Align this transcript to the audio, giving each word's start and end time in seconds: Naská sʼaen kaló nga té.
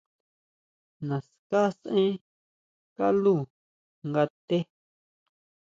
Naská 1.07 1.61
sʼaen 1.79 2.13
kaló 2.97 3.35
nga 4.09 4.23
té. 4.47 4.57